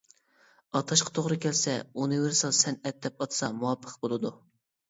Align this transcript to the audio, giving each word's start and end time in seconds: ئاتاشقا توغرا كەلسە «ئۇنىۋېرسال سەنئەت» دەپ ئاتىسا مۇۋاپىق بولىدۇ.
ئاتاشقا 0.77 1.13
توغرا 1.17 1.37
كەلسە 1.43 1.75
«ئۇنىۋېرسال 1.97 2.57
سەنئەت» 2.63 2.99
دەپ 3.07 3.25
ئاتىسا 3.27 3.51
مۇۋاپىق 3.59 3.97
بولىدۇ. 4.07 4.37